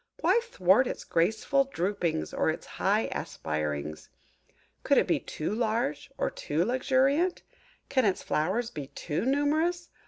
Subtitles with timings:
[0.21, 4.09] Why thwart its graceful droopings or its high aspirings?
[4.83, 7.43] Can it be too large or too luxuriant?
[7.87, 9.89] Can its flowers be too numerous?